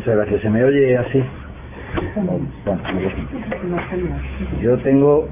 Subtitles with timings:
[0.00, 0.40] Muchas gracias.
[0.40, 1.22] ¿Se me oye así?
[4.62, 5.28] Yo tengo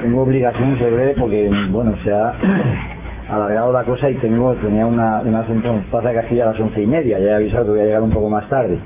[0.00, 2.34] tengo obligación de breve porque, bueno, se ha
[3.28, 5.44] alargado la cosa y tengo tenía una, una
[5.90, 7.18] pasa casi a las once y media.
[7.18, 8.78] Ya he avisado que voy a llegar un poco más tarde.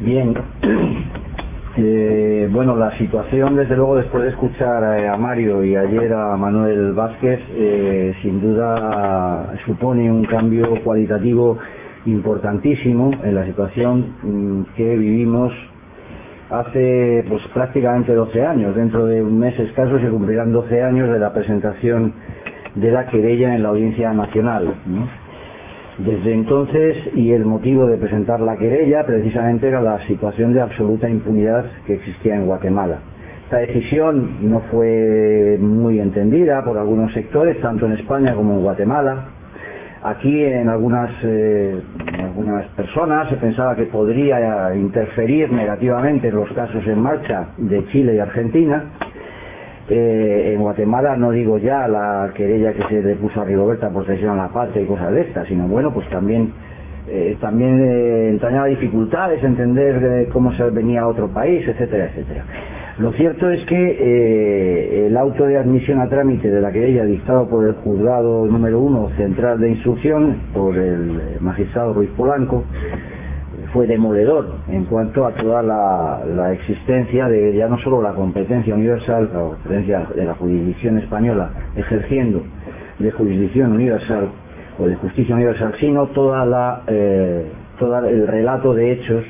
[0.00, 0.34] Bien.
[1.76, 6.92] Eh, bueno, la situación, desde luego, después de escuchar a Mario y ayer a Manuel
[6.92, 11.58] Vázquez, eh, sin duda supone un cambio cualitativo
[12.06, 15.52] importantísimo en la situación mm, que vivimos
[16.50, 18.76] hace pues prácticamente 12 años.
[18.76, 22.12] Dentro de un mes escaso se cumplirán 12 años de la presentación
[22.74, 24.74] de la querella en la Audiencia Nacional.
[25.98, 31.08] Desde entonces, y el motivo de presentar la querella precisamente era la situación de absoluta
[31.08, 32.98] impunidad que existía en Guatemala.
[33.44, 39.26] Esta decisión no fue muy entendida por algunos sectores, tanto en España como en Guatemala.
[40.04, 41.80] Aquí en algunas, eh,
[42.76, 48.18] personas se pensaba que podría interferir negativamente en los casos en marcha de Chile y
[48.18, 48.84] Argentina.
[49.88, 54.04] Eh, en Guatemala no digo ya la querella que se le puso a Rigoberta por
[54.04, 56.52] traición a la patria y cosas de estas, sino bueno, pues también
[57.08, 62.44] eh, también entrañaba dificultades entender cómo se venía a otro país, etcétera, etcétera.
[62.98, 67.48] Lo cierto es que eh, el auto de admisión a trámite de la querella dictado
[67.48, 72.62] por el juzgado número uno central de instrucción, por el magistrado Ruiz Polanco,
[73.72, 79.28] fue demoledor en cuanto a toda la, existencia de ya no solo la competencia universal,
[79.32, 82.44] la competencia de la jurisdicción española ejerciendo
[83.00, 84.28] de jurisdicción universal
[84.78, 87.46] o de justicia universal, sino toda la, eh,
[87.80, 89.24] todo el relato de hechos,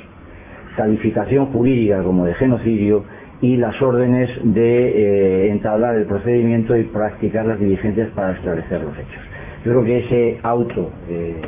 [0.76, 3.04] calificación jurídica como de genocidio
[3.40, 8.96] y las órdenes de eh, entablar el procedimiento y practicar las diligencias para establecer los
[8.96, 9.22] hechos.
[9.64, 11.40] Yo creo que ese auto eh,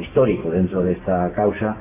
[0.00, 1.76] histórico dentro de esta causa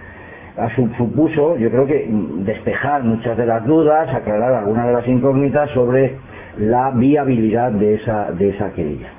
[0.98, 5.70] supuso, yo creo que mm, despejar muchas de las dudas, aclarar algunas de las incógnitas
[5.72, 6.16] sobre
[6.58, 9.10] la viabilidad de esa, de esa querella.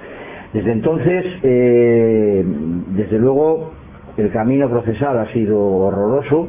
[0.53, 2.45] Desde entonces, eh,
[2.89, 3.73] desde luego,
[4.17, 6.49] el camino procesal ha sido horroroso,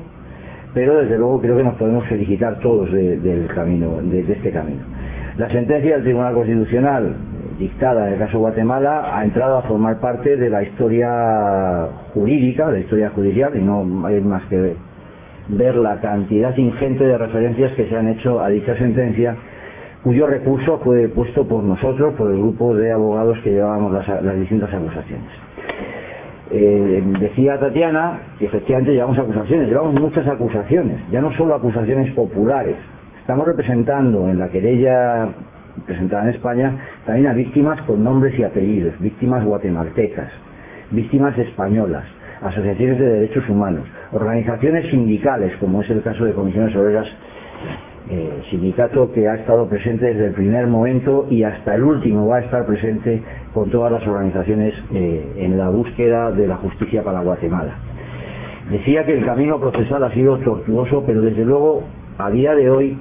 [0.74, 4.82] pero desde luego creo que nos podemos felicitar todos del camino, de, este camino.
[5.38, 7.16] La sentencia del Tribunal Constitucional
[7.58, 12.74] dictada en el caso Guatemala ha entrado a formar parte de la historia jurídica, de
[12.74, 14.76] la historia judicial, y no hay más que
[15.50, 19.36] ver la cantidad ingente de referencias que se han hecho a dicha sentencia,
[20.04, 24.74] cuyo recurso fue puesto por nosotros, por el grupo de abogados que llevábamos las distintas
[24.74, 25.30] acusaciones.
[26.52, 32.76] Eh, decía Tatiana que efectivamente llevamos acusaciones, llevamos muchas acusaciones, ya no solo acusaciones populares.
[33.22, 35.30] Estamos representando en la querella
[35.86, 40.32] presentada en España también a víctimas con nombres y apellidos, víctimas guatemaltecas,
[40.90, 42.06] víctimas españolas,
[42.42, 47.08] asociaciones de derechos humanos, organizaciones sindicales, como es el caso de Comisiones Obreras
[48.10, 52.38] eh, sindicato que ha estado presente desde el primer momento y hasta el último va
[52.38, 53.22] a estar presente
[53.54, 57.76] con todas las organizaciones eh, en la búsqueda de la justicia para Guatemala.
[58.72, 61.84] Decía que el camino procesal ha sido tortuoso, pero desde luego
[62.18, 62.98] a día de hoy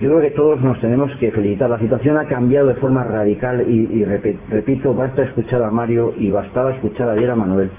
[0.00, 1.68] yo creo que todos nos tenemos que felicitar.
[1.68, 6.72] La situación ha cambiado de forma radical y, repito, basta escuchar a Mario y bastaba
[6.72, 7.70] escuchar ayer a Manuel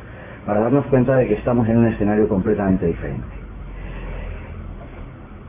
[0.45, 3.40] para darnos cuenta de que estamos en un escenario completamente diferente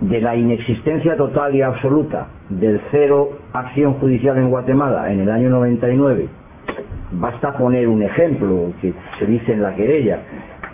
[0.02, 5.48] de la inexistencia total y absoluta del cero acción judicial en Guatemala en el año
[5.50, 6.26] 99,
[7.12, 10.18] basta poner un ejemplo que se dice en la querella.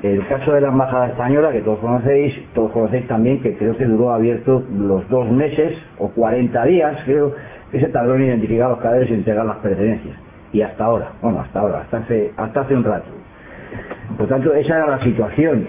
[0.03, 3.85] El caso de la embajada española, que todos conocéis, todos conocéis también que creo que
[3.85, 7.35] duró abierto los dos meses o 40 días, creo,
[7.71, 10.17] que se tardó en identificar los cadáveres y entregar las pertenencias.
[10.53, 13.09] Y hasta ahora, bueno, hasta ahora, hasta hace, hasta hace un rato.
[14.17, 15.67] Por tanto, esa era la situación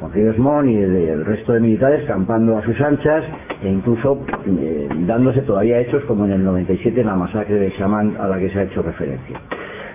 [0.00, 3.24] con Mon y el, resto de militares campando a sus anchas
[3.62, 8.16] e incluso eh, dándose todavía hechos como en el 97 en la masacre de Shaman
[8.18, 9.40] a la que se ha hecho referencia.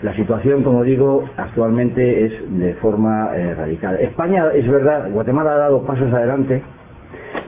[0.01, 3.97] La situación, como digo, actualmente es de forma eh, radical.
[4.01, 6.61] España, es verdad, Guatemala ha dado pasos adelante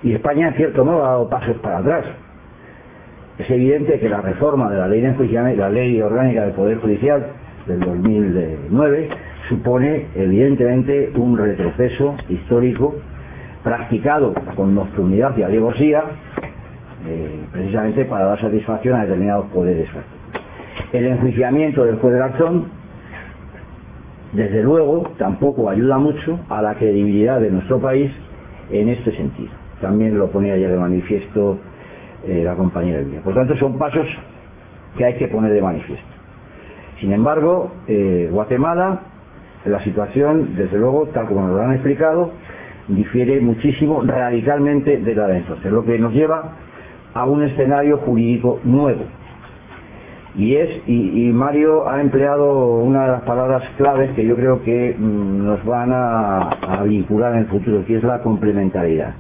[0.02, 2.06] y España, en cierto modo, ha dado pasos para atrás.
[3.38, 7.26] Es evidente que la reforma de la ley, de la ley orgánica del Poder Judicial
[7.68, 9.10] del 2009
[9.50, 12.96] supone evidentemente un retroceso histórico
[13.64, 16.04] practicado con nocturnidad y alevosía,
[17.08, 19.90] eh, precisamente para dar satisfacción a determinados poderes
[20.94, 22.66] El enjuiciamiento del juez de Garzón,
[24.34, 28.12] desde luego, tampoco ayuda mucho a la credibilidad de nuestro país
[28.72, 29.52] en este sentido.
[29.82, 31.58] También lo ponía ayer de manifiesto
[32.28, 33.22] eh, la compañera Elvia.
[33.22, 34.08] Por tanto, son pasos
[34.98, 36.06] que hay que poner de manifiesto.
[37.00, 39.02] Sin embargo, eh, Guatemala,
[39.66, 42.32] la situación, desde luego, tal como nos lo han explicado,
[42.88, 46.52] difiere muchísimo, radicalmente de la de entonces, lo que nos lleva
[47.14, 49.04] a un escenario jurídico nuevo.
[50.36, 54.94] Y es, y, Mario ha empleado una de las palabras claves que yo creo que
[54.98, 59.14] mm, nos van a vincular en el futuro, que es la complementariedad.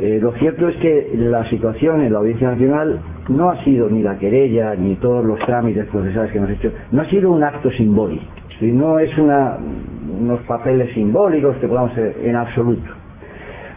[0.00, 4.02] Eh, lo cierto es que la situación en la Audiencia Nacional no ha sido ni
[4.02, 7.70] la querella ni todos los trámites procesales que hemos hecho, no ha sido un acto
[7.70, 8.24] simbólico,
[8.60, 12.90] no es unos papeles simbólicos que podamos hacer en absoluto.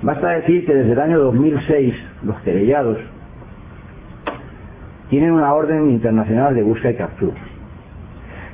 [0.01, 1.93] Basta decir que desde el año 2006
[2.23, 2.97] los querellados
[5.09, 7.56] tienen una orden internacional de búsqueda y captura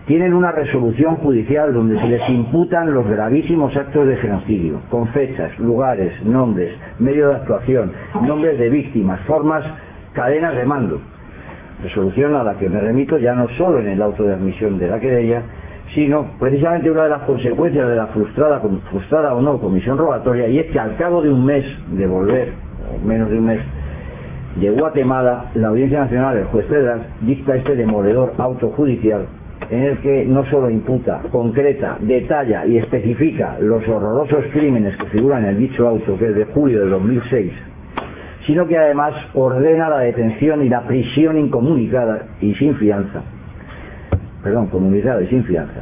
[0.05, 5.57] tienen una resolución judicial donde se les imputan los gravísimos actos de genocidio, con fechas,
[5.59, 9.63] lugares, nombres, medio de actuación, nombres de víctimas, formas,
[10.11, 10.99] cadenas de mando.
[11.81, 14.87] Resolución a la que me remito ya no solo en el auto de admisión de
[14.87, 15.41] la querella,
[15.93, 20.59] sino precisamente una de las consecuencias de la frustrada, frustrada o no comisión rogatoria, y
[20.59, 22.51] es que al cabo de un mes de volver,
[22.93, 23.61] o menos de un mes,
[24.59, 29.27] de Guatemala, la Audiencia Nacional, el juez Pedras, dicta este demoledor auto judicial
[29.69, 35.43] en el que no solo imputa, concreta, detalla y especifica los horrorosos crímenes que figuran
[35.43, 37.51] en el dicho auto, que es de julio de 2006,
[38.45, 43.21] sino que además ordena la detención y la prisión incomunicada y sin fianza,
[44.43, 45.81] perdón, comunicada y sin fianza,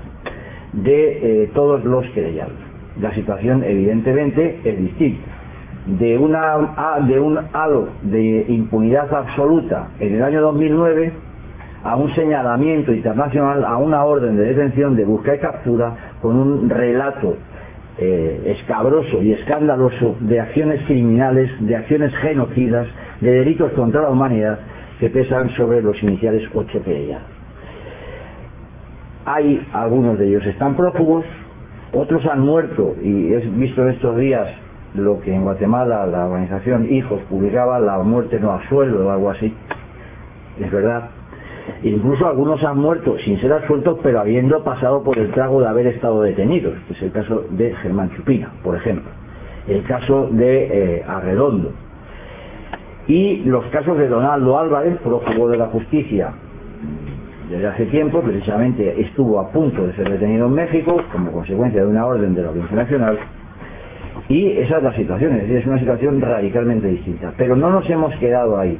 [0.73, 2.53] de eh, todos los querellados.
[2.99, 5.31] La situación evidentemente es distinta.
[5.97, 11.11] De, una, de un halo de impunidad absoluta en el año 2009
[11.83, 16.69] a un señalamiento internacional, a una orden de detención, de busca y captura, con un
[16.69, 17.37] relato
[17.97, 22.87] eh, escabroso y escandaloso de acciones criminales, de acciones genocidas,
[23.19, 24.59] de delitos contra la humanidad
[24.99, 27.19] que pesan sobre los iniciales 8 ya.
[29.25, 31.25] Hay algunos de ellos están prófugos,
[31.93, 34.47] otros han muerto y he visto en estos días
[34.93, 39.31] lo que en Guatemala la organización Hijos publicaba, la muerte no a sueldo o algo
[39.31, 39.53] así.
[40.59, 41.09] Es verdad,
[41.83, 45.87] Incluso algunos han muerto sin ser absueltos, pero habiendo pasado por el trago de haber
[45.87, 46.75] estado detenidos.
[46.89, 49.09] Es el caso de Germán Chupina, por ejemplo.
[49.67, 51.71] El caso de eh, Arredondo.
[53.07, 56.33] Y los casos de Donaldo Álvarez, prófugo de la justicia
[57.49, 61.87] desde hace tiempo, precisamente estuvo a punto de ser detenido en México como consecuencia de
[61.87, 63.19] una orden de la Audiencia Nacional.
[64.29, 67.33] Y esa es la situación, es decir, es una situación radicalmente distinta.
[67.37, 68.79] Pero no nos hemos quedado ahí.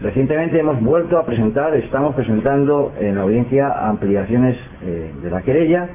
[0.00, 5.88] Recientemente hemos vuelto a presentar, estamos presentando en la audiencia ampliaciones eh, de la querella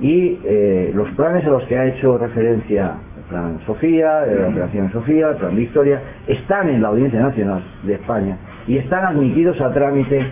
[0.00, 4.90] y eh, los planes a los que ha hecho referencia el plan Sofía, la operación
[4.90, 9.70] Sofía, el plan Victoria, están en la Audiencia Nacional de España y están admitidos a
[9.70, 10.24] trámite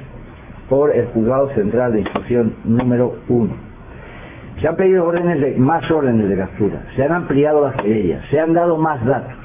[0.71, 3.51] por el Juzgado Central de Instrucción número 1.
[4.63, 8.41] Se han pedido órdenes de, más órdenes de captura, se han ampliado las querellas, se
[8.41, 9.40] han dado más datos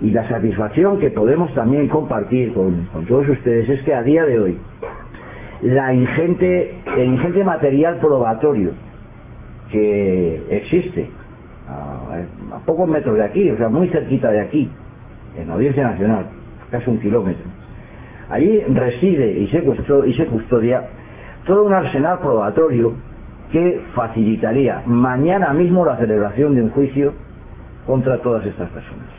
[0.00, 4.38] y la satisfacción que podemos también compartir con, todos ustedes es que a día de
[4.38, 4.58] hoy
[5.62, 8.70] la ingente, el ingente material probatorio
[9.72, 11.10] que existe
[11.68, 14.70] a, pocos metros de aquí, o sea, muy cerquita de aquí,
[15.36, 16.26] en la Audiencia Nacional,
[16.70, 17.44] casi un kilómetro,
[18.30, 19.64] allí reside y se,
[20.06, 20.88] y se custodia
[21.44, 22.92] todo un arsenal probatorio
[23.50, 27.14] que facilitaría mañana mismo la celebración de un juicio
[27.86, 29.17] contra todas estas personas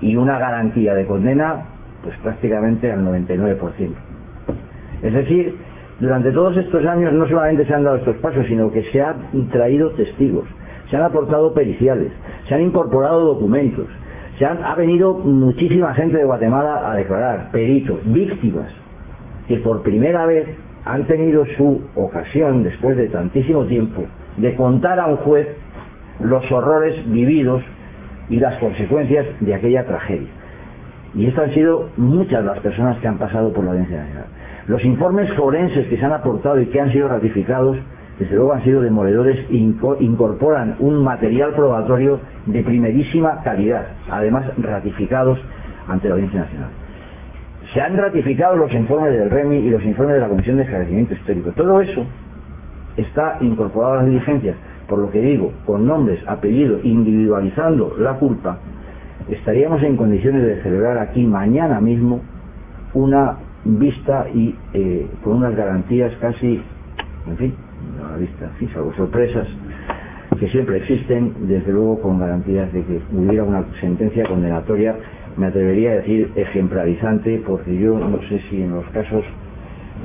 [0.00, 1.64] y una garantía de condena
[2.02, 3.90] pues prácticamente al 99%.
[5.02, 5.56] Es decir,
[6.00, 9.48] durante todos estos años no solamente se han dado estos pasos, sino que se han
[9.50, 10.44] traído testigos,
[10.90, 12.12] se han aportado periciales,
[12.46, 13.86] se han incorporado documentos,
[14.38, 18.70] se han, ha venido muchísima gente de Guatemala a declarar, peritos, víctimas,
[19.48, 20.46] que por primera vez
[20.84, 24.04] han tenido su ocasión, después de tantísimo tiempo,
[24.36, 25.48] de contar a un juez
[26.20, 27.62] los horrores vividos
[28.28, 30.28] y las consecuencias de aquella tragedia.
[31.14, 34.26] Y estas han sido muchas las personas que han pasado por la Audiencia Nacional.
[34.66, 37.76] Los informes forenses que se han aportado y que han sido ratificados,
[38.18, 45.38] desde luego han sido demoledores e incorporan un material probatorio de primerísima calidad, además ratificados
[45.88, 46.70] ante la Audiencia Nacional.
[47.72, 51.14] Se han ratificado los informes del REMI y los informes de la Comisión de Esclarecimiento
[51.14, 51.50] Histórico.
[51.52, 52.04] Todo eso
[52.96, 54.56] está incorporado a las diligencias
[54.88, 58.58] por lo que digo, con nombres, apellidos, individualizando la culpa,
[59.28, 62.20] estaríamos en condiciones de celebrar aquí mañana mismo
[62.92, 66.60] una vista y eh, con unas garantías casi,
[67.26, 67.54] en fin,
[68.00, 69.48] una vista, sí, salvo sorpresas,
[70.38, 74.96] que siempre existen, desde luego con garantías de que hubiera una sentencia condenatoria,
[75.36, 79.24] me atrevería a decir ejemplarizante, porque yo no sé si en los casos,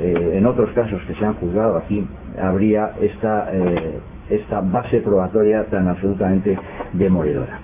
[0.01, 2.05] eh, en otros casos que se han juzgado aquí,
[2.41, 6.57] habría esta, eh, esta base probatoria tan absolutamente
[6.93, 7.59] demoledora.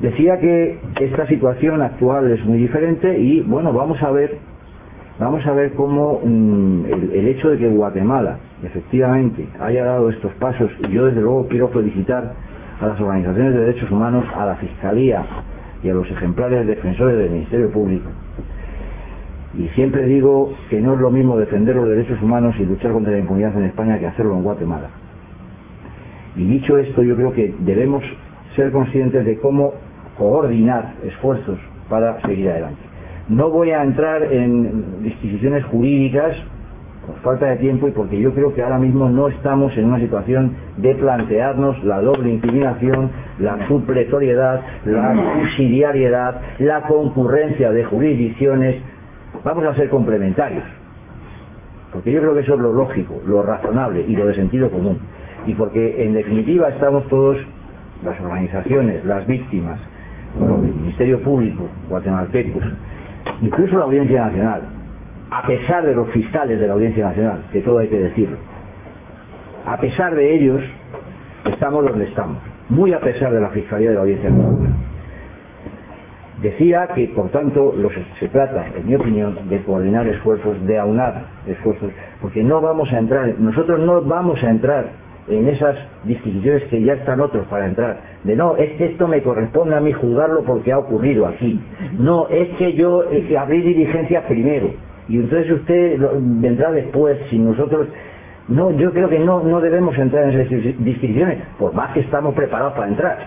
[0.00, 4.38] Decía que esta situación actual es muy diferente y bueno, vamos a ver,
[5.18, 10.32] vamos a ver cómo mm, el, el, hecho de que Guatemala efectivamente haya dado estos
[10.34, 12.32] pasos, y yo desde luego quiero felicitar
[12.80, 15.24] a las organizaciones de derechos humanos, a la Fiscalía
[15.82, 18.08] y a los ejemplares defensores del Ministerio Público.
[19.58, 23.12] Y siempre digo que no es lo mismo defender los derechos humanos y luchar contra
[23.12, 24.90] la impunidad en España que hacerlo en Guatemala.
[26.38, 28.04] Y dicho esto, yo creo que debemos
[28.54, 29.74] ser conscientes de cómo
[30.16, 32.80] coordinar esfuerzos para seguir adelante.
[33.28, 36.36] No voy a entrar en disquisiciones jurídicas
[37.06, 39.98] por falta de tiempo y porque yo creo que ahora mismo no estamos en una
[39.98, 48.76] situación de plantearnos la doble incriminación, la supletoriedad, la subsidiariedad, la concurrencia de jurisdicciones.
[49.44, 50.64] Vamos a ser complementarios.
[51.92, 54.98] Porque yo creo que eso es lo lógico, lo razonable y lo de sentido común.
[55.48, 57.38] Y porque en definitiva estamos todos,
[58.04, 59.80] las organizaciones, las víctimas,
[60.38, 62.62] el Ministerio Público, guatemaltecos,
[63.40, 64.60] incluso la Audiencia Nacional,
[65.30, 68.36] a pesar de los fiscales de la Audiencia Nacional, que todo hay que decirlo,
[69.64, 70.60] a pesar de ellos,
[71.50, 74.74] estamos donde estamos, muy a pesar de la Fiscalía de la Audiencia Nacional.
[76.42, 81.24] Decía que, por tanto, los, se trata, en mi opinión, de coordinar esfuerzos, de aunar
[81.46, 81.90] esfuerzos,
[82.20, 86.94] porque no vamos a entrar, nosotros no vamos a entrar en esas disquisiciones que ya
[86.94, 88.00] están otros para entrar.
[88.24, 91.60] De no, es que esto me corresponde a mí juzgarlo porque ha ocurrido aquí.
[91.98, 94.70] No, es que yo eh, abrí diligencia primero.
[95.08, 97.88] Y entonces usted vendrá después, si nosotros...
[98.48, 102.34] No, yo creo que no, no debemos entrar en esas disquisiciones, por más que estamos
[102.34, 103.18] preparados para entrar.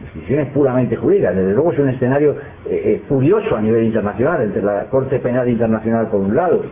[0.00, 1.34] Disquisiciones puramente jurídicas.
[1.34, 5.48] Desde luego es un escenario eh, eh, curioso a nivel internacional, entre la Corte Penal
[5.48, 6.62] Internacional por un lado,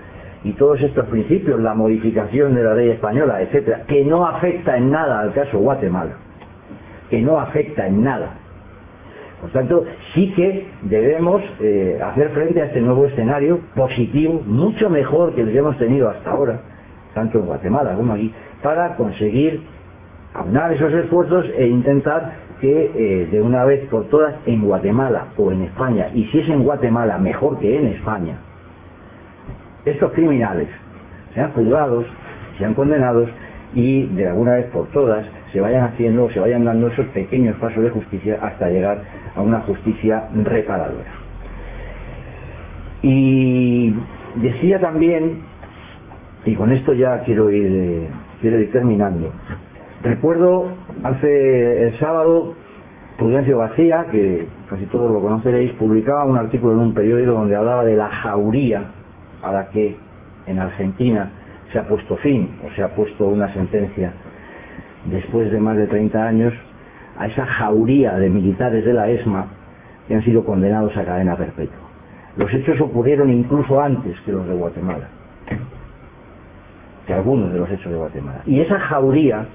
[0.45, 4.91] y todos estos principios, la modificación de la ley española, etcétera, que no afecta en
[4.91, 6.13] nada al caso Guatemala,
[7.09, 8.35] que no afecta en nada.
[9.41, 9.85] Por tanto,
[10.15, 15.53] sí que debemos eh, hacer frente a este nuevo escenario positivo, mucho mejor que el
[15.53, 16.61] que hemos tenido hasta ahora,
[17.15, 18.33] tanto en Guatemala como aquí,
[18.63, 19.63] para conseguir
[20.35, 25.51] aunar esos esfuerzos e intentar que eh, de una vez por todas en Guatemala o
[25.53, 28.39] en España, y si es en Guatemala mejor que en España,
[29.85, 30.69] estos criminales
[31.35, 32.07] sean juzgados,
[32.59, 33.29] sean condenados
[33.75, 37.83] y de alguna vez por todas se vayan haciendo, se vayan dando esos pequeños pasos
[37.83, 39.03] de justicia hasta llegar
[39.35, 41.11] a una justicia reparadora.
[43.03, 43.95] Y
[44.37, 45.41] decía también,
[46.45, 48.09] y con esto ya quiero ir,
[48.41, 49.31] quiero ir terminando,
[50.03, 50.69] recuerdo
[51.03, 52.55] hace el sábado
[53.19, 57.85] Prudencio García, que casi todos lo conoceréis, publicaba un artículo en un periódico donde hablaba
[57.85, 58.85] de la jauría
[59.45, 59.97] a la que
[60.47, 61.31] en Argentina
[61.73, 64.13] se ha puesto fin o se ha puesto una sentencia
[65.07, 66.55] después de más de 30 años
[67.19, 69.47] a esa jauría de militares de la ESMA
[70.09, 71.79] que han sido condenados a cadena perpetua.
[72.37, 75.09] Los hechos ocurrieron incluso antes que los de Guatemala,
[77.07, 78.43] que algunos de los hechos de Guatemala.
[78.45, 79.47] Y esa jauría,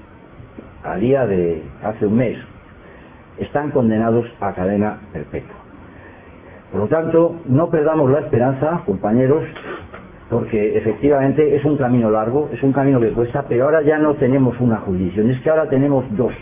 [0.84, 2.38] a día de hace un mes,
[3.38, 5.56] están condenados a cadena perpetua.
[6.72, 9.44] Por lo tanto, no perdamos la esperanza, compañeros,
[10.30, 14.14] porque efectivamente es un camino largo, es un camino que cuesta, pero ahora ya no
[14.16, 16.34] tenemos una jurisdicción, es que ahora tenemos dos.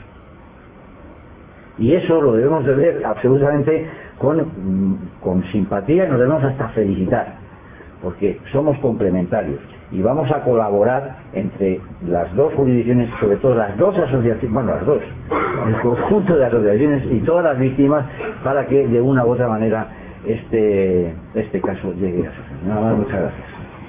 [1.77, 7.36] Y eso lo debemos de ver absolutamente con, con simpatía y nos debemos hasta felicitar,
[8.01, 9.60] porque somos complementarios
[9.91, 14.86] y vamos a colaborar entre las dos jurisdicciones, sobre todo las dos asociaciones, bueno, las
[14.86, 15.01] dos,
[15.67, 18.06] el conjunto de asociaciones y todas las víctimas,
[18.44, 19.88] para que de una u otra manera
[20.25, 22.67] este, este caso llegue a su fin.
[22.67, 23.57] Nada más, muchas gracias.